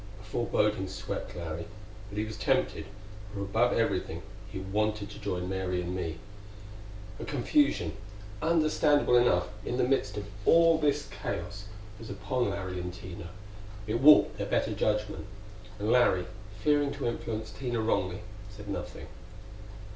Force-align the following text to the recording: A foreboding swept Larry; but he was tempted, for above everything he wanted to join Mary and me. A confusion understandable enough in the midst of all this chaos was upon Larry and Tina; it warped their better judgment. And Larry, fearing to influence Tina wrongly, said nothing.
A 0.19 0.23
foreboding 0.23 0.87
swept 0.87 1.35
Larry; 1.35 1.67
but 2.09 2.17
he 2.17 2.25
was 2.25 2.35
tempted, 2.35 2.87
for 3.31 3.41
above 3.41 3.71
everything 3.73 4.23
he 4.51 4.57
wanted 4.57 5.11
to 5.11 5.19
join 5.19 5.47
Mary 5.47 5.79
and 5.79 5.95
me. 5.95 6.17
A 7.19 7.23
confusion 7.23 7.95
understandable 8.41 9.15
enough 9.15 9.49
in 9.63 9.77
the 9.77 9.83
midst 9.83 10.17
of 10.17 10.25
all 10.43 10.79
this 10.79 11.07
chaos 11.21 11.65
was 11.99 12.09
upon 12.09 12.49
Larry 12.49 12.79
and 12.79 12.91
Tina; 12.91 13.29
it 13.85 14.01
warped 14.01 14.39
their 14.39 14.47
better 14.47 14.73
judgment. 14.73 15.27
And 15.77 15.91
Larry, 15.91 16.25
fearing 16.63 16.91
to 16.93 17.05
influence 17.07 17.51
Tina 17.51 17.79
wrongly, 17.79 18.21
said 18.49 18.67
nothing. 18.69 19.05